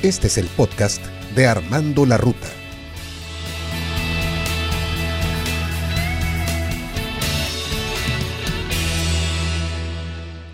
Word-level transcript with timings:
Este 0.00 0.28
es 0.28 0.38
el 0.38 0.46
podcast 0.46 1.04
de 1.34 1.48
Armando 1.48 2.06
la 2.06 2.18
Ruta. 2.18 2.46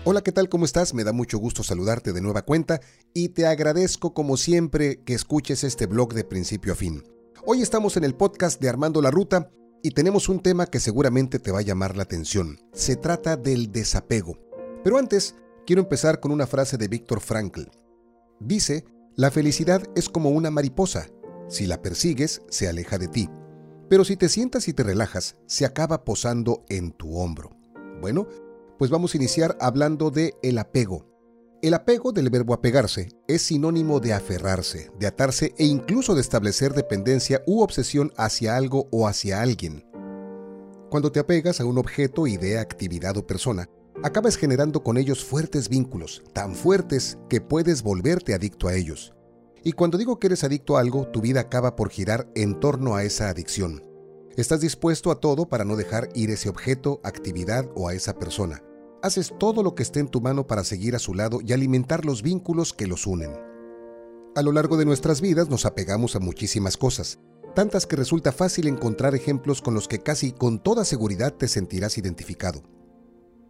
Hola, 0.03 0.23
¿qué 0.23 0.31
tal? 0.31 0.49
¿Cómo 0.49 0.65
estás? 0.65 0.95
Me 0.95 1.03
da 1.03 1.13
mucho 1.13 1.37
gusto 1.37 1.61
saludarte 1.61 2.11
de 2.11 2.21
nueva 2.21 2.41
cuenta 2.41 2.81
y 3.13 3.29
te 3.29 3.45
agradezco 3.45 4.15
como 4.15 4.35
siempre 4.35 5.03
que 5.03 5.13
escuches 5.13 5.63
este 5.63 5.85
blog 5.85 6.15
de 6.15 6.23
principio 6.23 6.73
a 6.73 6.75
fin. 6.75 7.03
Hoy 7.45 7.61
estamos 7.61 7.97
en 7.97 8.03
el 8.03 8.15
podcast 8.15 8.59
de 8.59 8.69
Armando 8.69 8.99
la 8.99 9.11
Ruta 9.11 9.51
y 9.83 9.91
tenemos 9.91 10.27
un 10.27 10.39
tema 10.39 10.65
que 10.65 10.79
seguramente 10.79 11.37
te 11.37 11.51
va 11.51 11.59
a 11.59 11.61
llamar 11.61 11.95
la 11.95 12.01
atención. 12.01 12.57
Se 12.73 12.95
trata 12.95 13.37
del 13.37 13.71
desapego. 13.71 14.39
Pero 14.83 14.97
antes, 14.97 15.35
quiero 15.67 15.83
empezar 15.83 16.19
con 16.19 16.31
una 16.31 16.47
frase 16.47 16.77
de 16.77 16.87
Víctor 16.87 17.21
Frankl. 17.21 17.65
Dice, 18.39 18.85
la 19.17 19.31
felicidad 19.31 19.81
es 19.95 20.09
como 20.09 20.29
una 20.31 20.51
mariposa. 20.51 21.07
Si 21.47 21.65
la 21.65 21.81
persigues, 21.81 22.41
se 22.49 22.67
aleja 22.67 22.97
de 22.97 23.07
ti. 23.07 23.29
Pero 23.89 24.03
si 24.03 24.17
te 24.17 24.27
sientas 24.27 24.67
y 24.67 24.73
te 24.73 24.83
relajas, 24.83 25.37
se 25.45 25.65
acaba 25.65 26.03
posando 26.03 26.65
en 26.67 26.91
tu 26.91 27.17
hombro. 27.17 27.51
Bueno, 28.01 28.27
pues 28.77 28.91
vamos 28.91 29.13
a 29.13 29.17
iniciar 29.17 29.57
hablando 29.61 30.11
de 30.11 30.33
el 30.43 30.57
apego. 30.57 31.05
El 31.61 31.73
apego 31.75 32.11
del 32.11 32.29
verbo 32.29 32.53
apegarse 32.53 33.09
es 33.27 33.43
sinónimo 33.43 34.01
de 34.01 34.13
aferrarse, 34.13 34.91
de 34.99 35.07
atarse 35.07 35.53
e 35.57 35.65
incluso 35.65 36.13
de 36.13 36.21
establecer 36.21 36.73
dependencia 36.73 37.41
u 37.47 37.61
obsesión 37.61 38.11
hacia 38.17 38.57
algo 38.57 38.89
o 38.91 39.07
hacia 39.07 39.41
alguien. 39.41 39.85
Cuando 40.89 41.11
te 41.11 41.21
apegas 41.21 41.61
a 41.61 41.65
un 41.65 41.77
objeto, 41.77 42.27
idea, 42.27 42.59
actividad 42.59 43.15
o 43.17 43.25
persona, 43.25 43.69
acabas 44.03 44.37
generando 44.37 44.83
con 44.83 44.97
ellos 44.97 45.23
fuertes 45.23 45.69
vínculos, 45.69 46.23
tan 46.33 46.55
fuertes 46.55 47.17
que 47.29 47.41
puedes 47.41 47.81
volverte 47.81 48.33
adicto 48.33 48.67
a 48.67 48.75
ellos. 48.75 49.13
Y 49.63 49.71
cuando 49.71 49.97
digo 49.97 50.19
que 50.19 50.27
eres 50.27 50.43
adicto 50.43 50.77
a 50.77 50.81
algo, 50.81 51.07
tu 51.07 51.21
vida 51.21 51.39
acaba 51.39 51.75
por 51.75 51.89
girar 51.89 52.29
en 52.35 52.59
torno 52.59 52.95
a 52.95 53.03
esa 53.03 53.29
adicción. 53.29 53.81
Estás 54.35 54.61
dispuesto 54.61 55.11
a 55.11 55.19
todo 55.19 55.47
para 55.47 55.65
no 55.65 55.75
dejar 55.75 56.09
ir 56.13 56.29
ese 56.29 56.49
objeto, 56.49 56.99
actividad 57.03 57.69
o 57.73 57.87
a 57.87 57.93
esa 57.93 58.19
persona. 58.19 58.61
Haces 59.01 59.33
todo 59.39 59.63
lo 59.63 59.75
que 59.75 59.83
esté 59.83 60.01
en 60.01 60.07
tu 60.07 60.19
mano 60.19 60.45
para 60.45 60.63
seguir 60.63 60.95
a 60.95 60.99
su 60.99 61.13
lado 61.13 61.39
y 61.41 61.53
alimentar 61.53 62.05
los 62.05 62.21
vínculos 62.21 62.73
que 62.73 62.87
los 62.87 63.07
unen. 63.07 63.31
A 64.35 64.41
lo 64.41 64.51
largo 64.51 64.75
de 64.77 64.85
nuestras 64.85 65.21
vidas 65.21 65.49
nos 65.49 65.65
apegamos 65.65 66.15
a 66.15 66.19
muchísimas 66.19 66.75
cosas, 66.75 67.19
tantas 67.55 67.87
que 67.87 67.95
resulta 67.95 68.33
fácil 68.33 68.67
encontrar 68.67 69.15
ejemplos 69.15 69.61
con 69.61 69.73
los 69.73 69.87
que 69.87 69.99
casi 69.99 70.33
con 70.33 70.61
toda 70.61 70.83
seguridad 70.83 71.33
te 71.33 71.47
sentirás 71.47 71.97
identificado. 71.97 72.61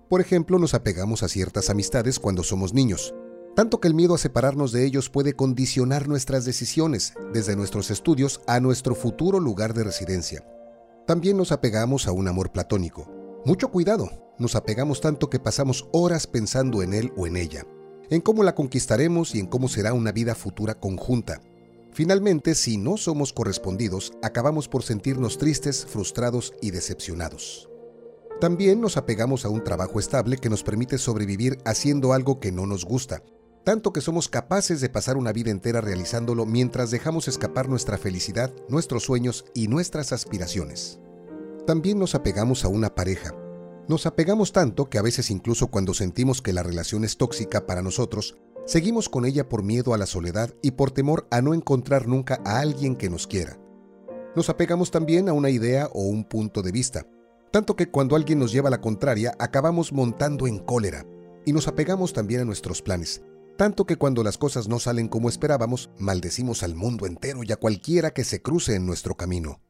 Por 0.09 0.22
ejemplo, 0.22 0.59
nos 0.59 0.75
apegamos 0.75 1.23
a 1.23 1.28
ciertas 1.28 1.70
amistades 1.70 2.20
cuando 2.20 2.44
somos 2.44 2.73
niños, 2.73 3.16
tanto 3.56 3.80
que 3.80 3.88
el 3.88 3.95
miedo 3.95 4.14
a 4.14 4.20
separarnos 4.20 4.72
de 4.72 4.86
ellos 4.86 5.09
puede 5.09 5.34
condicionar 5.34 6.08
nuestras 6.08 6.45
decisiones, 6.45 7.14
desde 7.34 7.56
nuestros 7.56 7.89
estudios 7.89 8.42
a 8.45 8.59
nuestro 8.59 8.94
futuro 8.94 9.39
lugar 9.39 9.73
de 9.73 9.83
residencia. 9.83 10.45
También 11.08 11.38
nos 11.38 11.52
apegamos 11.52 12.08
a 12.08 12.11
un 12.11 12.28
amor 12.28 12.52
platónico. 12.52 13.09
Mucho 13.45 13.72
cuidado, 13.72 14.09
nos 14.38 14.56
apegamos 14.56 15.02
tanto 15.02 15.30
que 15.30 15.39
pasamos 15.39 15.88
horas 15.92 16.28
pensando 16.28 16.83
en 16.83 16.94
él 16.94 17.11
o 17.16 17.26
en 17.26 17.38
ella, 17.38 17.66
en 18.09 18.22
cómo 18.22 18.44
la 18.44 18.53
conquistaremos 18.53 19.33
y 19.33 19.39
en 19.39 19.48
cómo 19.48 19.70
será 19.70 19.94
una 19.94 20.11
vida 20.11 20.36
futura 20.36 20.80
conjunta. 20.80 21.42
Finalmente, 21.94 22.53
si 22.53 22.78
no 22.78 22.98
somos 22.98 23.33
correspondidos, 23.33 24.14
acabamos 24.22 24.67
por 24.67 24.83
sentirnos 24.83 25.38
tristes, 25.38 25.86
frustrados 25.86 26.53
y 26.61 26.72
decepcionados. 26.72 27.70
También 28.39 28.81
nos 28.81 28.97
apegamos 28.97 29.45
a 29.45 29.50
un 29.50 29.64
trabajo 29.64 29.97
estable 29.97 30.38
que 30.38 30.50
nos 30.50 30.61
permite 30.61 30.97
sobrevivir 30.97 31.58
haciendo 31.64 32.11
algo 32.11 32.42
que 32.42 32.52
no 32.52 32.66
nos 32.66 32.83
gusta, 32.83 33.23
tanto 33.64 33.94
que 33.94 34.02
somos 34.02 34.27
capaces 34.27 34.81
de 34.81 34.89
pasar 34.89 35.16
una 35.16 35.31
vida 35.31 35.52
entera 35.52 35.80
realizándolo 35.80 36.45
mientras 36.45 36.92
dejamos 36.92 37.30
escapar 37.30 37.69
nuestra 37.69 37.97
felicidad, 37.97 38.53
nuestros 38.67 39.04
sueños 39.04 39.45
y 39.54 39.70
nuestras 39.70 40.11
aspiraciones. 40.11 40.99
También 41.65 41.98
nos 41.98 42.14
apegamos 42.14 42.65
a 42.65 42.67
una 42.67 42.93
pareja. 42.93 43.33
Nos 43.87 44.05
apegamos 44.05 44.52
tanto 44.52 44.89
que 44.89 44.98
a 44.98 45.02
veces 45.02 45.31
incluso 45.31 45.67
cuando 45.67 45.93
sentimos 45.93 46.42
que 46.42 46.54
la 46.54 46.61
relación 46.61 47.05
es 47.05 47.17
tóxica 47.17 47.65
para 47.65 47.81
nosotros, 47.81 48.36
seguimos 48.65 49.08
con 49.08 49.26
ella 49.26 49.48
por 49.48 49.64
miedo 49.64 49.93
a 49.93 49.98
la 49.98 50.08
soledad 50.08 50.54
y 50.61 50.71
por 50.71 50.92
temor 50.92 51.26
a 51.31 51.42
no 51.42 51.54
encontrar 51.54 52.05
nunca 52.05 52.42
a 52.43 52.60
alguien 52.60 52.98
que 52.98 53.10
nos 53.10 53.27
quiera. 53.27 53.58
Nos 54.36 54.49
apegamos 54.49 54.92
también 54.92 55.30
a 55.30 55.33
una 55.33 55.49
idea 55.49 55.87
o 55.93 56.02
un 56.02 56.26
punto 56.26 56.61
de 56.61 56.73
vista, 56.73 57.08
tanto 57.52 57.76
que 57.76 57.89
cuando 57.89 58.16
alguien 58.16 58.39
nos 58.39 58.52
lleva 58.52 58.67
a 58.67 58.72
la 58.72 58.82
contraria 58.82 59.36
acabamos 59.39 59.94
montando 59.94 60.48
en 60.48 60.60
cólera 60.60 61.06
y 61.45 61.54
nos 61.54 61.67
apegamos 61.67 62.14
también 62.14 62.42
a 62.42 62.45
nuestros 62.45 62.82
planes, 62.82 63.22
tanto 63.58 63.86
que 63.86 63.95
cuando 63.95 64.23
las 64.23 64.38
cosas 64.38 64.67
no 64.67 64.80
salen 64.80 65.08
como 65.08 65.30
esperábamos, 65.30 65.89
maldecimos 65.98 66.64
al 66.64 66.76
mundo 66.76 67.05
entero 67.05 67.42
y 67.44 67.52
a 67.52 67.58
cualquiera 67.58 68.11
que 68.11 68.23
se 68.23 68.42
cruce 68.42 68.76
en 68.76 68.86
nuestro 68.86 69.16
camino. 69.16 69.61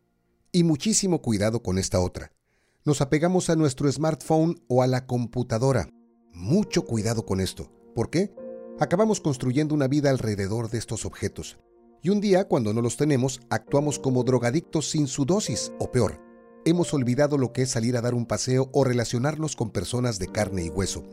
Y 0.52 0.64
muchísimo 0.64 1.22
cuidado 1.22 1.62
con 1.62 1.78
esta 1.78 2.00
otra. 2.00 2.31
Nos 2.84 3.02
apegamos 3.02 3.50
a 3.50 3.56
nuestro 3.56 3.91
smartphone 3.91 4.64
o 4.68 4.81
a 4.81 4.88
la 4.88 5.06
computadora. 5.06 5.90
Mucho 6.31 6.85
cuidado 6.85 7.25
con 7.25 7.41
esto. 7.41 7.72
¿Por 7.94 8.09
qué? 8.09 8.34
Acabamos 8.80 9.22
construyendo 9.22 9.75
una 9.75 9.88
vida 9.88 10.09
alrededor 10.09 10.69
de 10.69 10.78
estos 10.78 11.06
objetos. 11.06 11.58
Y 12.02 12.09
un 12.09 12.22
día, 12.22 12.47
cuando 12.47 12.74
no 12.74 12.81
los 12.81 12.97
tenemos, 12.97 13.41
actuamos 13.50 14.00
como 14.00 14.24
drogadictos 14.24 14.90
sin 14.90 15.08
su 15.08 15.25
dosis, 15.25 15.72
o 15.80 15.91
peor, 15.91 16.22
hemos 16.66 16.94
olvidado 16.94 17.38
lo 17.38 17.53
que 17.53 17.62
es 17.62 17.70
salir 17.70 17.96
a 17.96 18.02
dar 18.02 18.16
un 18.16 18.26
paseo 18.26 18.70
o 18.74 18.84
relacionarnos 18.84 19.56
con 19.56 19.70
personas 19.70 20.20
de 20.20 20.28
carne 20.28 20.66
y 20.66 20.70
hueso. 20.70 21.03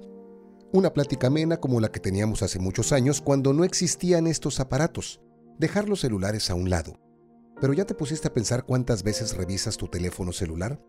Una 0.72 0.94
plática 0.94 1.26
amena 1.26 1.58
como 1.58 1.80
la 1.80 1.92
que 1.92 2.00
teníamos 2.00 2.42
hace 2.42 2.58
muchos 2.58 2.92
años 2.92 3.20
cuando 3.20 3.52
no 3.52 3.62
existían 3.62 4.26
estos 4.26 4.58
aparatos. 4.58 5.20
Dejar 5.58 5.88
los 5.88 6.00
celulares 6.00 6.50
a 6.50 6.54
un 6.54 6.70
lado. 6.70 6.98
Pero 7.60 7.74
ya 7.74 7.84
te 7.84 7.94
pusiste 7.94 8.28
a 8.28 8.32
pensar 8.32 8.64
cuántas 8.64 9.02
veces 9.02 9.36
revisas 9.36 9.76
tu 9.76 9.88
teléfono 9.88 10.32
celular? 10.32 10.82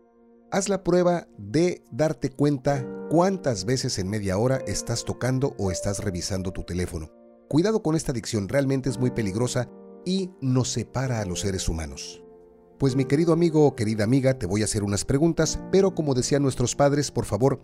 Haz 0.50 0.70
la 0.70 0.82
prueba 0.82 1.28
de 1.36 1.84
darte 1.92 2.30
cuenta 2.30 2.86
cuántas 3.10 3.66
veces 3.66 3.98
en 3.98 4.08
media 4.08 4.38
hora 4.38 4.56
estás 4.66 5.04
tocando 5.04 5.54
o 5.58 5.70
estás 5.70 6.02
revisando 6.02 6.52
tu 6.52 6.64
teléfono. 6.64 7.10
Cuidado 7.48 7.82
con 7.82 7.94
esta 7.94 8.12
adicción, 8.12 8.48
realmente 8.48 8.88
es 8.88 8.98
muy 8.98 9.10
peligrosa 9.10 9.68
y 10.06 10.30
nos 10.40 10.72
separa 10.72 11.20
a 11.20 11.26
los 11.26 11.40
seres 11.40 11.68
humanos. 11.68 12.23
Pues 12.78 12.96
mi 12.96 13.04
querido 13.04 13.32
amigo 13.32 13.66
o 13.66 13.76
querida 13.76 14.04
amiga, 14.04 14.38
te 14.38 14.46
voy 14.46 14.62
a 14.62 14.64
hacer 14.64 14.82
unas 14.82 15.04
preguntas, 15.04 15.60
pero 15.70 15.94
como 15.94 16.14
decían 16.14 16.42
nuestros 16.42 16.74
padres, 16.74 17.12
por 17.12 17.24
favor, 17.24 17.60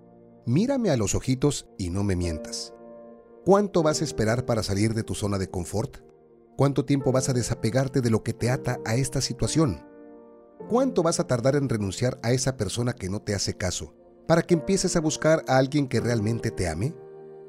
mírame 0.47 0.91
a 0.91 0.97
los 0.97 1.15
ojitos 1.15 1.67
y 1.79 1.91
no 1.91 2.05
me 2.05 2.15
mientas. 2.15 2.73
¿Cuánto 3.45 3.83
vas 3.83 4.01
a 4.01 4.05
esperar 4.05 4.47
para 4.47 4.63
salir 4.63 4.95
de 4.95 5.03
tu 5.03 5.15
zona 5.15 5.39
de 5.39 5.51
confort? 5.51 5.99
¿Cuánto 6.57 6.85
tiempo 6.85 7.11
vas 7.11 7.29
a 7.29 7.33
desapegarte 7.33 8.01
de 8.01 8.11
lo 8.11 8.23
que 8.23 8.35
te 8.35 8.51
ata 8.51 8.79
a 8.85 8.95
esta 8.95 9.21
situación? 9.21 9.85
¿Cuánto 10.69 11.03
vas 11.03 11.19
a 11.19 11.27
tardar 11.27 11.57
en 11.57 11.69
renunciar 11.69 12.21
a 12.23 12.33
esa 12.33 12.57
persona 12.57 12.93
que 12.93 13.09
no 13.09 13.21
te 13.21 13.35
hace 13.35 13.55
caso 13.55 13.95
para 14.29 14.43
que 14.43 14.55
empieces 14.55 14.95
a 14.95 15.01
buscar 15.01 15.43
a 15.49 15.57
alguien 15.57 15.89
que 15.89 16.01
realmente 16.01 16.53
te 16.53 16.69
ame? 16.69 16.95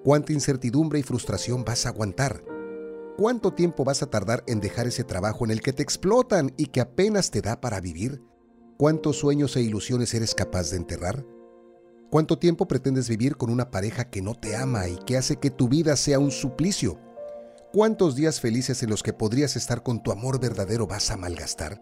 ¿Cuánta 0.03 0.33
incertidumbre 0.33 0.97
y 0.97 1.03
frustración 1.03 1.63
vas 1.63 1.85
a 1.85 1.89
aguantar? 1.89 2.50
¿Cuánto 3.17 3.53
tiempo 3.53 3.83
vas 3.83 4.01
a 4.01 4.09
tardar 4.09 4.43
en 4.47 4.61
dejar 4.61 4.87
ese 4.87 5.03
trabajo 5.03 5.43
en 5.43 5.51
el 5.51 5.61
que 5.61 5.73
te 5.73 5.83
explotan 5.83 6.53
y 6.57 6.67
que 6.67 6.81
apenas 6.81 7.29
te 7.29 7.41
da 7.41 7.59
para 7.59 7.81
vivir? 7.81 8.23
¿Cuántos 8.77 9.17
sueños 9.17 9.55
e 9.57 9.61
ilusiones 9.61 10.13
eres 10.13 10.33
capaz 10.33 10.71
de 10.71 10.77
enterrar? 10.77 11.25
¿Cuánto 12.09 12.39
tiempo 12.39 12.67
pretendes 12.67 13.09
vivir 13.09 13.35
con 13.35 13.49
una 13.49 13.69
pareja 13.69 14.09
que 14.09 14.21
no 14.21 14.33
te 14.33 14.55
ama 14.55 14.87
y 14.87 14.97
que 15.05 15.17
hace 15.17 15.35
que 15.37 15.51
tu 15.51 15.67
vida 15.67 15.95
sea 15.97 16.19
un 16.19 16.31
suplicio? 16.31 16.99
¿Cuántos 17.73 18.15
días 18.15 18.39
felices 18.39 18.81
en 18.81 18.89
los 18.89 19.03
que 19.03 19.13
podrías 19.13 19.55
estar 19.55 19.83
con 19.83 20.01
tu 20.01 20.11
amor 20.11 20.39
verdadero 20.39 20.87
vas 20.87 21.11
a 21.11 21.17
malgastar? 21.17 21.81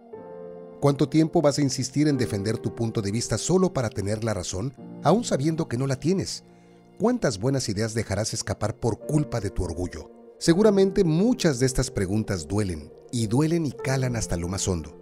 ¿Cuánto 0.82 1.10
tiempo 1.10 1.42
vas 1.42 1.58
a 1.60 1.62
insistir 1.62 2.08
en 2.08 2.18
defender 2.18 2.58
tu 2.58 2.76
punto 2.76 3.02
de 3.02 3.12
vista 3.12 3.38
solo 3.38 3.72
para 3.72 3.90
tener 3.90 4.24
la 4.24 4.34
razón, 4.34 4.74
aún 5.04 5.24
sabiendo 5.24 5.68
que 5.68 5.78
no 5.78 5.88
la 5.88 6.00
tienes? 6.00 6.44
¿Cuántas 7.00 7.40
buenas 7.40 7.70
ideas 7.70 7.94
dejarás 7.94 8.34
escapar 8.34 8.76
por 8.76 9.00
culpa 9.00 9.40
de 9.40 9.52
tu 9.52 9.64
orgullo? 9.64 10.19
Seguramente 10.42 11.04
muchas 11.04 11.60
de 11.60 11.66
estas 11.66 11.92
preguntas 11.92 12.48
duelen, 12.48 12.94
y 13.12 13.28
duelen 13.28 13.66
y 13.66 13.74
calan 13.74 14.16
hasta 14.16 14.38
lo 14.38 14.48
más 14.48 14.70
hondo, 14.70 14.98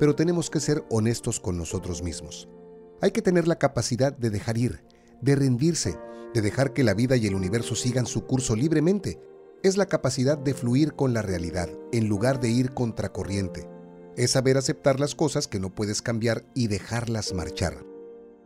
pero 0.00 0.16
tenemos 0.16 0.50
que 0.50 0.58
ser 0.58 0.84
honestos 0.90 1.38
con 1.38 1.56
nosotros 1.56 2.02
mismos. 2.02 2.48
Hay 3.00 3.12
que 3.12 3.22
tener 3.22 3.46
la 3.46 3.56
capacidad 3.56 4.12
de 4.12 4.30
dejar 4.30 4.58
ir, 4.58 4.82
de 5.20 5.36
rendirse, 5.36 5.96
de 6.34 6.42
dejar 6.42 6.72
que 6.72 6.82
la 6.82 6.94
vida 6.94 7.16
y 7.16 7.28
el 7.28 7.36
universo 7.36 7.76
sigan 7.76 8.04
su 8.04 8.26
curso 8.26 8.56
libremente. 8.56 9.20
Es 9.62 9.76
la 9.76 9.86
capacidad 9.86 10.36
de 10.36 10.54
fluir 10.54 10.94
con 10.94 11.14
la 11.14 11.22
realidad, 11.22 11.68
en 11.92 12.08
lugar 12.08 12.40
de 12.40 12.50
ir 12.50 12.74
contracorriente. 12.74 13.68
Es 14.16 14.32
saber 14.32 14.56
aceptar 14.56 14.98
las 14.98 15.14
cosas 15.14 15.46
que 15.46 15.60
no 15.60 15.72
puedes 15.72 16.02
cambiar 16.02 16.44
y 16.52 16.66
dejarlas 16.66 17.32
marchar. 17.32 17.86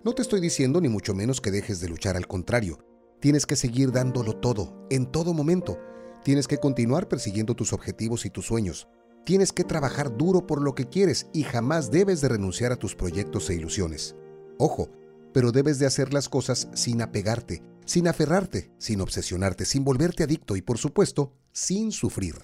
No 0.05 0.12
te 0.12 0.20
estoy 0.20 0.43
diciendo 0.43 0.82
ni 0.82 0.91
mucho 0.91 1.14
menos 1.14 1.41
que 1.41 1.50
dejes 1.50 1.81
de 1.81 1.88
luchar, 1.88 2.19
al 2.19 2.26
contrario, 2.26 2.81
tienes 3.19 3.46
que 3.46 3.56
seguir 3.56 3.93
dándolo 3.93 4.37
todo, 4.37 4.87
en 4.91 5.11
todo 5.11 5.32
momento, 5.32 5.79
Tienes 6.25 6.49
que 6.49 6.56
continuar 6.56 7.06
persiguiendo 7.06 7.55
tus 7.55 7.75
objetivos 7.75 8.25
y 8.25 8.31
tus 8.31 8.47
sueños. 8.47 8.88
Tienes 9.26 9.53
que 9.53 9.62
trabajar 9.62 10.17
duro 10.17 10.47
por 10.47 10.62
lo 10.62 10.75
que 10.75 10.88
quieres 10.88 11.26
y 11.35 11.43
jamás 11.43 11.91
debes 11.91 12.23
de 12.23 12.31
renunciar 12.31 12.73
a 12.73 12.76
tus 12.76 12.94
proyectos 12.94 13.50
e 13.50 13.55
ilusiones. 13.55 14.17
Ojo, 14.59 14.88
pero 15.35 15.53
debes 15.53 15.79
de 15.79 15.85
hacer 15.85 16.15
las 16.15 16.31
cosas 16.31 16.69
sin 16.73 17.03
apegarte, 17.03 17.62
sin 17.85 18.09
aferrarte, 18.09 18.71
sin 18.79 19.03
obsesionarte, 19.03 19.67
sin 19.67 19.85
volverte 19.85 20.23
adicto 20.23 20.56
y 20.56 20.62
por 20.62 20.79
supuesto, 20.79 21.35
sin 21.53 21.93
sufrir. 21.93 22.37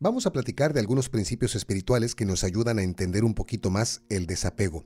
vamos 0.00 0.26
a 0.26 0.32
platicar 0.32 0.74
de 0.74 0.80
algunos 0.80 1.08
principios 1.08 1.54
espirituales 1.54 2.16
que 2.16 2.26
nos 2.26 2.42
ayudan 2.42 2.80
a 2.80 2.82
entender 2.82 3.22
un 3.22 3.34
poquito 3.34 3.70
más 3.70 4.02
el 4.08 4.26
desapego. 4.26 4.84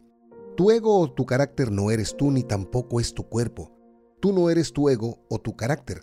Tu 0.58 0.70
ego 0.72 1.00
o 1.00 1.10
tu 1.10 1.24
carácter 1.24 1.72
no 1.72 1.90
eres 1.90 2.14
tú 2.18 2.30
ni 2.30 2.42
tampoco 2.42 3.00
es 3.00 3.14
tu 3.14 3.28
cuerpo. 3.30 3.74
Tú 4.20 4.34
no 4.34 4.50
eres 4.50 4.74
tu 4.74 4.90
ego 4.90 5.24
o 5.30 5.40
tu 5.40 5.56
carácter. 5.56 6.02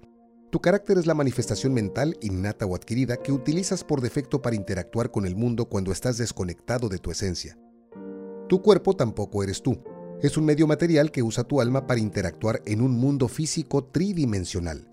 Tu 0.56 0.62
carácter 0.62 0.98
es 0.98 1.06
la 1.06 1.14
manifestación 1.14 1.74
mental 1.74 2.18
innata 2.22 2.66
o 2.66 2.78
adquirida 2.78 3.18
que 3.18 3.34
utilizas 3.34 3.84
por 3.84 4.00
defecto 4.00 4.42
para 4.42 4.56
interactuar 4.56 5.12
con 5.12 5.26
el 5.26 5.36
mundo 5.36 5.66
cuando 5.66 5.92
estás 5.92 6.18
desconectado 6.18 6.88
de 6.88 6.98
tu 6.98 7.12
esencia. 7.12 7.60
Tu 8.48 8.62
cuerpo 8.62 8.96
tampoco 8.96 9.44
eres 9.44 9.62
tú. 9.62 9.84
Es 10.22 10.38
un 10.38 10.46
medio 10.46 10.66
material 10.66 11.12
que 11.12 11.24
usa 11.24 11.44
tu 11.44 11.60
alma 11.60 11.86
para 11.88 12.00
interactuar 12.00 12.62
en 12.66 12.80
un 12.80 12.98
mundo 12.98 13.28
físico 13.28 13.84
tridimensional. 13.84 14.90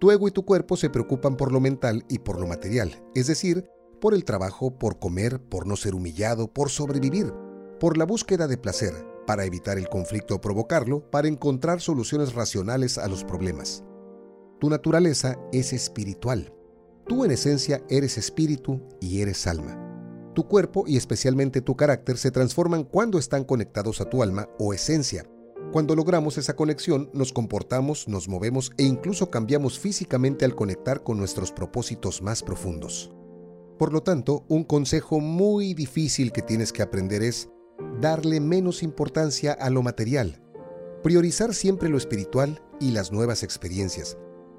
Tu 0.00 0.10
ego 0.10 0.26
y 0.26 0.30
tu 0.30 0.46
cuerpo 0.46 0.74
se 0.74 0.88
preocupan 0.88 1.36
por 1.36 1.52
lo 1.52 1.60
mental 1.60 2.06
y 2.08 2.20
por 2.20 2.40
lo 2.40 2.46
material, 2.46 3.04
es 3.14 3.26
decir, 3.26 3.68
por 4.00 4.14
el 4.14 4.24
trabajo, 4.24 4.78
por 4.78 4.98
comer, 4.98 5.38
por 5.38 5.66
no 5.66 5.76
ser 5.76 5.94
humillado, 5.94 6.50
por 6.50 6.70
sobrevivir, 6.70 7.30
por 7.78 7.98
la 7.98 8.06
búsqueda 8.06 8.46
de 8.46 8.56
placer, 8.56 8.94
para 9.26 9.44
evitar 9.44 9.76
el 9.76 9.90
conflicto 9.90 10.36
o 10.36 10.40
provocarlo, 10.40 11.10
para 11.10 11.28
encontrar 11.28 11.82
soluciones 11.82 12.32
racionales 12.32 12.96
a 12.96 13.06
los 13.06 13.22
problemas. 13.22 13.84
Tu 14.64 14.70
naturaleza 14.70 15.38
es 15.52 15.74
espiritual. 15.74 16.50
Tú 17.06 17.26
en 17.26 17.32
esencia 17.32 17.84
eres 17.90 18.16
espíritu 18.16 18.80
y 18.98 19.20
eres 19.20 19.46
alma. 19.46 19.78
Tu 20.34 20.48
cuerpo 20.48 20.84
y 20.86 20.96
especialmente 20.96 21.60
tu 21.60 21.76
carácter 21.76 22.16
se 22.16 22.30
transforman 22.30 22.84
cuando 22.84 23.18
están 23.18 23.44
conectados 23.44 24.00
a 24.00 24.08
tu 24.08 24.22
alma 24.22 24.48
o 24.58 24.72
esencia, 24.72 25.26
cuando 25.70 25.94
logramos 25.94 26.38
esa 26.38 26.56
conexión, 26.56 27.10
nos 27.12 27.30
comportamos, 27.30 28.08
nos 28.08 28.26
movemos 28.26 28.72
e 28.78 28.84
incluso 28.84 29.30
cambiamos 29.30 29.78
físicamente 29.78 30.46
al 30.46 30.54
conectar 30.54 31.02
con 31.02 31.18
nuestros 31.18 31.52
propósitos 31.52 32.22
más 32.22 32.42
profundos. 32.42 33.12
Por 33.78 33.92
lo 33.92 34.02
tanto, 34.02 34.46
un 34.48 34.64
consejo 34.64 35.20
muy 35.20 35.74
difícil 35.74 36.32
que 36.32 36.40
tienes 36.40 36.72
que 36.72 36.80
aprender 36.80 37.22
es 37.22 37.50
darle 38.00 38.40
menos 38.40 38.82
importancia 38.82 39.52
a 39.52 39.68
lo 39.68 39.82
material, 39.82 40.40
priorizar 41.02 41.52
siempre 41.52 41.90
lo 41.90 41.98
espiritual 41.98 42.62
y 42.80 42.92
las 42.92 43.12
nuevas 43.12 43.42
experiencias. 43.42 44.16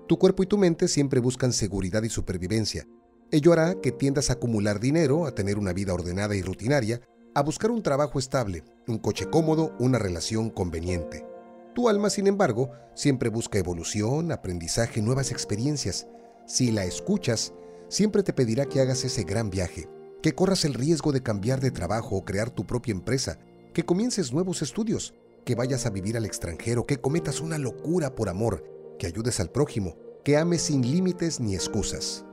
Tu 0.08 0.20
cuerpo 0.20 0.44
y 0.44 0.46
tu 0.46 0.60
mente 0.60 0.88
siempre 0.88 1.20
buscan 1.20 1.52
seguridad 1.52 2.04
y 2.04 2.10
supervivencia. 2.10 2.88
Ello 3.32 3.54
hará 3.54 3.82
que 3.82 3.92
tiendas 3.92 4.30
a 4.30 4.34
acumular 4.34 4.80
dinero, 4.80 5.26
a 5.26 5.34
tener 5.34 5.58
una 5.58 5.74
vida 5.74 5.96
ordenada 5.96 6.36
y 6.36 6.44
rutinaria, 6.44 7.02
a 7.34 7.42
buscar 7.42 7.72
un 7.72 7.82
trabajo 7.82 8.20
estable, 8.20 8.64
un 8.88 9.00
coche 9.00 9.26
cómodo, 9.32 9.76
una 9.80 9.98
relación 9.98 10.52
conveniente. 10.52 11.26
Tu 11.74 11.90
alma, 11.90 12.12
sin 12.12 12.28
embargo, 12.28 12.70
siempre 12.94 13.30
busca 13.30 13.58
evolución, 13.58 14.32
aprendizaje, 14.32 15.02
nuevas 15.02 15.32
experiencias. 15.32 16.08
Si 16.46 16.72
la 16.72 16.86
escuchas, 16.86 17.52
siempre 17.90 18.22
te 18.22 18.32
pedirá 18.32 18.68
que 18.68 18.82
hagas 18.82 19.04
ese 19.06 19.24
gran 19.24 19.50
viaje, 19.50 19.90
que 20.22 20.36
corras 20.36 20.66
el 20.66 20.76
riesgo 20.76 21.14
de 21.14 21.24
cambiar 21.24 21.62
de 21.62 21.72
trabajo 21.72 22.16
o 22.16 22.26
crear 22.26 22.52
tu 22.52 22.68
propia 22.68 22.92
empresa, 22.92 23.40
que 23.74 23.84
comiences 23.84 24.32
nuevos 24.32 24.62
estudios, 24.62 25.16
que 25.46 25.56
vayas 25.56 25.88
a 25.88 25.90
vivir 25.90 26.16
al 26.16 26.26
extranjero, 26.26 26.86
que 26.86 26.98
cometas 26.98 27.42
una 27.42 27.58
locura 27.58 28.14
por 28.14 28.30
amor, 28.30 28.75
que 28.98 29.08
ayudes 29.08 29.40
al 29.40 29.50
prójimo, 29.50 29.98
que 30.24 30.38
ames 30.38 30.64
sin 30.64 30.82
límites 30.82 31.40
ni 31.40 31.56
excusas. 31.56 32.26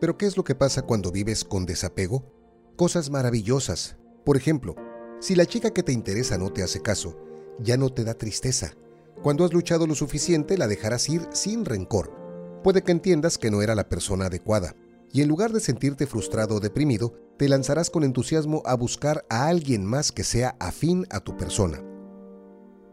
Pero 0.00 0.18
¿qué 0.18 0.26
es 0.26 0.36
lo 0.36 0.44
que 0.44 0.54
pasa 0.54 0.82
cuando 0.82 1.10
vives 1.10 1.44
con 1.44 1.66
desapego? 1.66 2.24
Cosas 2.76 3.10
maravillosas, 3.10 3.96
por 4.24 4.36
ejemplo, 4.36 4.74
si 5.20 5.34
la 5.34 5.46
chica 5.46 5.70
que 5.70 5.82
te 5.82 5.92
interesa 5.92 6.38
no 6.38 6.52
te 6.52 6.62
hace 6.62 6.82
caso, 6.82 7.16
ya 7.58 7.76
no 7.76 7.90
te 7.90 8.04
da 8.04 8.14
tristeza. 8.14 8.74
Cuando 9.22 9.44
has 9.44 9.52
luchado 9.52 9.86
lo 9.86 9.94
suficiente, 9.94 10.58
la 10.58 10.66
dejarás 10.66 11.08
ir 11.08 11.28
sin 11.32 11.64
rencor. 11.64 12.12
Puede 12.62 12.82
que 12.82 12.92
entiendas 12.92 13.38
que 13.38 13.50
no 13.50 13.62
era 13.62 13.74
la 13.74 13.88
persona 13.88 14.26
adecuada, 14.26 14.74
y 15.12 15.22
en 15.22 15.28
lugar 15.28 15.52
de 15.52 15.60
sentirte 15.60 16.06
frustrado 16.06 16.56
o 16.56 16.60
deprimido, 16.60 17.14
te 17.38 17.48
lanzarás 17.48 17.88
con 17.88 18.02
entusiasmo 18.02 18.62
a 18.66 18.74
buscar 18.74 19.24
a 19.28 19.46
alguien 19.46 19.86
más 19.86 20.10
que 20.10 20.24
sea 20.24 20.56
afín 20.58 21.06
a 21.10 21.20
tu 21.20 21.36
persona. 21.36 21.82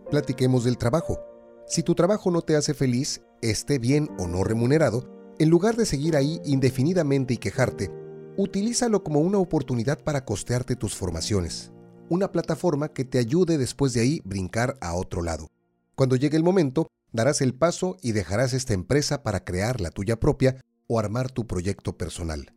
Platiquemos 0.09 0.63
del 0.63 0.77
trabajo. 0.77 1.19
Si 1.67 1.83
tu 1.83 1.95
trabajo 1.95 2.31
no 2.31 2.41
te 2.41 2.55
hace 2.55 2.73
feliz, 2.73 3.21
esté 3.41 3.79
bien 3.79 4.09
o 4.17 4.27
no 4.27 4.43
remunerado, 4.43 5.09
en 5.39 5.49
lugar 5.49 5.75
de 5.75 5.85
seguir 5.85 6.15
ahí 6.15 6.41
indefinidamente 6.45 7.33
y 7.33 7.37
quejarte, 7.37 7.89
Utilízalo 8.37 9.03
como 9.03 9.19
una 9.19 9.39
oportunidad 9.39 10.01
para 10.03 10.23
costearte 10.23 10.77
tus 10.77 10.95
formaciones, 10.95 11.73
una 12.09 12.31
plataforma 12.31 12.87
que 12.87 13.03
te 13.03 13.19
ayude 13.19 13.57
después 13.57 13.91
de 13.93 13.99
ahí 13.99 14.21
brincar 14.23 14.77
a 14.79 14.95
otro 14.95 15.21
lado. 15.21 15.49
Cuando 15.95 16.15
llegue 16.15 16.37
el 16.37 16.43
momento, 16.43 16.87
darás 17.11 17.41
el 17.41 17.53
paso 17.53 17.97
y 18.01 18.13
dejarás 18.13 18.53
esta 18.53 18.73
empresa 18.73 19.21
para 19.21 19.43
crear 19.43 19.81
la 19.81 19.91
tuya 19.91 20.17
propia 20.17 20.61
o 20.87 20.97
armar 20.97 21.29
tu 21.29 21.45
proyecto 21.45 21.97
personal. 21.97 22.53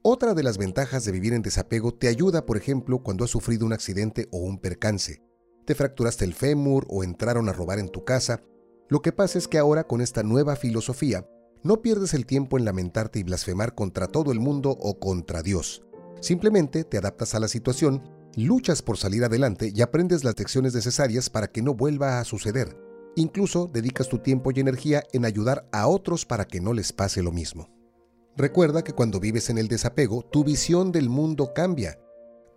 Otra 0.00 0.32
de 0.32 0.42
las 0.42 0.56
ventajas 0.56 1.04
de 1.04 1.12
vivir 1.12 1.34
en 1.34 1.42
desapego 1.42 1.92
te 1.92 2.08
ayuda, 2.08 2.46
por 2.46 2.56
ejemplo, 2.56 3.02
cuando 3.02 3.24
has 3.24 3.30
sufrido 3.30 3.66
un 3.66 3.74
accidente 3.74 4.26
o 4.32 4.38
un 4.38 4.58
percance. 4.58 5.22
Te 5.68 5.74
fracturaste 5.74 6.24
el 6.24 6.32
fémur 6.32 6.86
o 6.88 7.04
entraron 7.04 7.46
a 7.50 7.52
robar 7.52 7.78
en 7.78 7.90
tu 7.90 8.02
casa. 8.02 8.40
Lo 8.88 9.02
que 9.02 9.12
pasa 9.12 9.36
es 9.36 9.48
que 9.48 9.58
ahora 9.58 9.84
con 9.84 10.00
esta 10.00 10.22
nueva 10.22 10.56
filosofía 10.56 11.28
no 11.62 11.82
pierdes 11.82 12.14
el 12.14 12.24
tiempo 12.24 12.56
en 12.56 12.64
lamentarte 12.64 13.18
y 13.18 13.22
blasfemar 13.22 13.74
contra 13.74 14.06
todo 14.06 14.32
el 14.32 14.40
mundo 14.40 14.70
o 14.70 14.98
contra 14.98 15.42
Dios. 15.42 15.82
Simplemente 16.22 16.84
te 16.84 16.96
adaptas 16.96 17.34
a 17.34 17.38
la 17.38 17.48
situación, 17.48 18.02
luchas 18.34 18.80
por 18.80 18.96
salir 18.96 19.24
adelante 19.24 19.70
y 19.74 19.82
aprendes 19.82 20.24
las 20.24 20.38
lecciones 20.38 20.74
necesarias 20.74 21.28
para 21.28 21.48
que 21.48 21.60
no 21.60 21.74
vuelva 21.74 22.18
a 22.18 22.24
suceder. 22.24 22.74
Incluso 23.14 23.68
dedicas 23.70 24.08
tu 24.08 24.20
tiempo 24.20 24.50
y 24.50 24.60
energía 24.60 25.02
en 25.12 25.26
ayudar 25.26 25.68
a 25.70 25.86
otros 25.86 26.24
para 26.24 26.46
que 26.46 26.62
no 26.62 26.72
les 26.72 26.94
pase 26.94 27.22
lo 27.22 27.30
mismo. 27.30 27.68
Recuerda 28.38 28.82
que 28.82 28.94
cuando 28.94 29.20
vives 29.20 29.50
en 29.50 29.58
el 29.58 29.68
desapego, 29.68 30.22
tu 30.22 30.44
visión 30.44 30.92
del 30.92 31.10
mundo 31.10 31.52
cambia. 31.54 31.98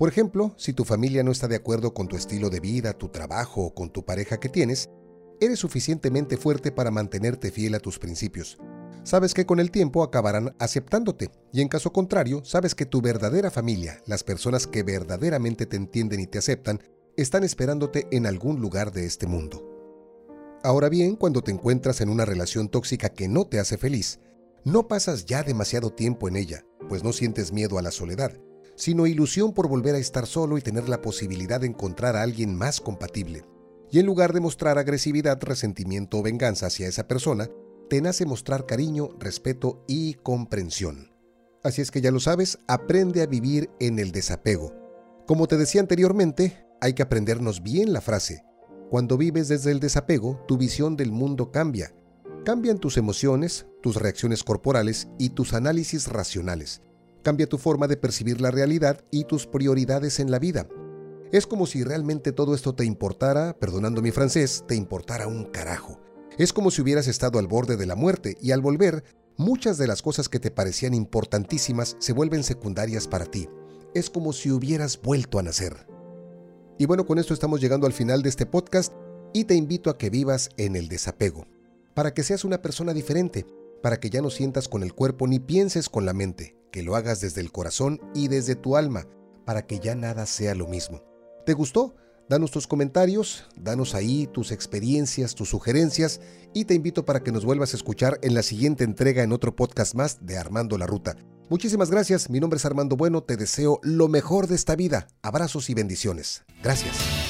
Por 0.02 0.10
ejemplo, 0.10 0.54
si 0.58 0.74
tu 0.74 0.84
familia 0.84 1.24
no 1.24 1.32
está 1.32 1.48
de 1.48 1.56
acuerdo 1.56 1.94
con 1.94 2.08
tu 2.08 2.18
estilo 2.18 2.50
de 2.50 2.60
vida, 2.60 2.94
tu 2.94 3.10
trabajo 3.10 3.62
o 3.62 3.74
con 3.74 3.92
tu 3.92 4.04
pareja 4.04 4.40
que 4.40 4.50
tienes, 4.50 4.90
eres 5.40 5.60
suficientemente 5.60 6.38
fuerte 6.38 6.74
para 6.74 6.90
mantenerte 6.90 7.52
fiel 7.52 7.76
a 7.76 7.80
tus 7.80 8.00
principios 8.00 8.58
sabes 9.04 9.34
que 9.34 9.46
con 9.46 9.60
el 9.60 9.72
tiempo 9.72 10.04
acabarán 10.04 10.56
aceptándote 10.60 11.32
y 11.52 11.62
en 11.62 11.68
caso 11.68 11.92
contrario, 11.92 12.44
sabes 12.44 12.76
que 12.76 12.86
tu 12.86 13.02
verdadera 13.02 13.52
familia, 13.52 14.02
las 14.06 14.24
personas 14.24 14.68
que 14.68 14.84
verdaderamente 14.84 15.66
te 15.66 15.78
entienden 15.78 16.20
y 16.20 16.28
te 16.28 16.38
aceptan, 16.38 16.82
están 17.18 17.44
esperándote 17.44 18.08
en 18.12 18.26
algún 18.26 18.62
lugar 18.62 18.92
de 18.92 19.06
este 19.06 19.28
mundo. 19.28 19.68
Ahora 20.64 20.90
bien, 20.90 21.16
cuando 21.16 21.42
te 21.42 21.52
encuentras 21.52 22.02
en 22.02 22.10
una 22.10 22.26
relación 22.26 22.70
tóxica 22.70 23.10
que 23.10 23.28
no 23.28 23.46
te 23.46 23.60
hace 23.60 23.78
feliz, 23.78 24.20
no 24.64 24.88
pasas 24.88 25.26
ya 25.26 25.44
demasiado 25.44 25.92
tiempo 25.92 26.28
en 26.28 26.36
ella, 26.36 26.66
pues 26.88 27.04
no 27.04 27.12
sientes 27.12 27.52
miedo 27.52 27.80
a 27.80 27.82
la 27.82 27.92
soledad, 27.92 28.32
sino 28.76 29.08
ilusión 29.08 29.54
por 29.54 29.68
volver 29.68 29.96
a 29.96 30.00
estar 30.00 30.26
solo 30.26 30.58
y 30.58 30.62
tener 30.62 30.90
la 30.90 31.02
posibilidad 31.02 31.62
de 31.62 31.68
encontrar 31.68 32.16
a 32.16 32.22
alguien 32.22 32.56
más 32.56 32.82
compatible. 32.82 33.46
Y 33.92 34.00
en 34.00 34.06
lugar 34.06 34.34
de 34.34 34.40
mostrar 34.40 34.78
agresividad, 34.78 35.42
resentimiento 35.42 36.20
o 36.20 36.24
venganza 36.24 36.68
hacia 36.68 36.88
esa 36.88 37.08
persona, 37.08 37.50
te 37.90 38.02
nace 38.02 38.26
mostrar 38.26 38.66
cariño, 38.66 39.10
respeto 39.20 39.84
y 39.88 40.14
comprensión. 40.16 41.12
Así 41.64 41.82
es 41.82 41.92
que 41.92 42.02
ya 42.02 42.10
lo 42.10 42.20
sabes, 42.20 42.58
aprende 42.68 43.22
a 43.22 43.28
vivir 43.28 43.70
en 43.80 44.00
el 44.00 44.12
desapego. 44.12 44.74
Como 45.28 45.48
te 45.48 45.58
decía 45.58 45.82
anteriormente, 45.82 46.66
hay 46.80 46.94
que 46.94 47.04
aprendernos 47.04 47.62
bien 47.62 47.94
la 47.94 48.02
frase. 48.02 48.44
Cuando 48.90 49.18
vives 49.18 49.48
desde 49.48 49.72
el 49.72 49.80
desapego, 49.80 50.44
tu 50.48 50.58
visión 50.58 50.98
del 50.98 51.12
mundo 51.12 51.52
cambia. 51.52 51.94
Cambian 52.44 52.80
tus 52.80 52.98
emociones, 52.98 53.68
tus 53.82 53.98
reacciones 53.98 54.44
corporales 54.44 55.08
y 55.20 55.30
tus 55.30 55.54
análisis 55.54 56.08
racionales. 56.08 56.82
Cambia 57.24 57.48
tu 57.48 57.58
forma 57.58 57.88
de 57.88 57.98
percibir 57.98 58.42
la 58.42 58.50
realidad 58.50 59.04
y 59.12 59.26
tus 59.26 59.46
prioridades 59.46 60.20
en 60.20 60.32
la 60.32 60.40
vida. 60.40 60.68
Es 61.32 61.46
como 61.46 61.68
si 61.68 61.84
realmente 61.84 62.32
todo 62.32 62.56
esto 62.56 62.74
te 62.74 62.84
importara, 62.84 63.58
perdonando 63.58 64.02
mi 64.02 64.12
francés, 64.12 64.66
te 64.68 64.76
importara 64.76 65.28
un 65.28 65.46
carajo. 65.46 66.00
Es 66.38 66.52
como 66.52 66.72
si 66.72 66.82
hubieras 66.82 67.08
estado 67.08 67.38
al 67.38 67.48
borde 67.48 67.78
de 67.78 67.86
la 67.86 67.96
muerte 67.96 68.38
y 68.42 68.52
al 68.52 68.62
volver, 68.62 69.04
muchas 69.38 69.78
de 69.78 69.88
las 69.88 70.02
cosas 70.02 70.30
que 70.30 70.40
te 70.40 70.50
parecían 70.50 70.94
importantísimas 70.94 71.96
se 72.00 72.14
vuelven 72.14 72.44
secundarias 72.44 73.08
para 73.08 73.26
ti. 73.26 73.48
Es 73.94 74.10
como 74.10 74.34
si 74.34 74.50
hubieras 74.50 75.00
vuelto 75.00 75.38
a 75.38 75.44
nacer. 75.44 75.88
Y 76.80 76.88
bueno, 76.88 77.06
con 77.06 77.20
esto 77.20 77.34
estamos 77.34 77.62
llegando 77.62 77.86
al 77.86 77.94
final 77.94 78.24
de 78.24 78.30
este 78.30 78.48
podcast 78.48 78.94
y 79.34 79.44
te 79.44 79.56
invito 79.56 79.90
a 79.90 79.98
que 79.98 80.10
vivas 80.10 80.50
en 80.58 80.76
el 80.76 80.88
desapego, 80.88 81.46
para 81.94 82.14
que 82.14 82.24
seas 82.24 82.44
una 82.44 82.62
persona 82.62 82.94
diferente, 82.94 83.46
para 83.84 84.00
que 84.00 84.10
ya 84.10 84.22
no 84.22 84.32
sientas 84.32 84.68
con 84.68 84.82
el 84.82 84.94
cuerpo 84.94 85.28
ni 85.28 85.40
pienses 85.40 85.88
con 85.88 86.06
la 86.06 86.14
mente, 86.14 86.56
que 86.72 86.84
lo 86.84 86.96
hagas 86.96 87.22
desde 87.22 87.42
el 87.42 87.52
corazón 87.52 88.00
y 88.14 88.28
desde 88.28 88.56
tu 88.56 88.78
alma, 88.78 89.08
para 89.46 89.66
que 89.68 89.80
ya 89.80 89.96
nada 89.96 90.26
sea 90.26 90.56
lo 90.56 90.68
mismo. 90.68 91.04
¿Te 91.46 91.54
gustó? 91.54 91.96
Danos 92.30 92.52
tus 92.52 92.66
comentarios, 92.66 93.46
danos 93.58 93.94
ahí 93.94 94.26
tus 94.26 94.52
experiencias, 94.52 95.36
tus 95.36 95.50
sugerencias 95.50 96.22
y 96.54 96.64
te 96.66 96.74
invito 96.74 97.04
para 97.04 97.24
que 97.24 97.32
nos 97.32 97.44
vuelvas 97.44 97.74
a 97.74 97.78
escuchar 97.78 98.20
en 98.22 98.34
la 98.34 98.42
siguiente 98.42 98.86
entrega 98.86 99.22
en 99.22 99.34
otro 99.34 99.56
podcast 99.56 99.96
más 99.96 100.26
de 100.26 100.38
Armando 100.38 100.78
la 100.78 100.88
Ruta. 100.88 101.18
Muchísimas 101.50 101.92
gracias, 101.92 102.30
mi 102.30 102.40
nombre 102.40 102.56
es 102.56 102.66
Armando 102.66 102.96
Bueno, 102.96 103.22
te 103.24 103.36
deseo 103.36 103.82
lo 103.84 104.08
mejor 104.08 104.48
de 104.48 104.56
esta 104.56 104.78
vida. 104.78 105.08
Abrazos 105.22 105.70
y 105.70 105.74
bendiciones. 105.74 106.46
Gracias. 106.64 107.21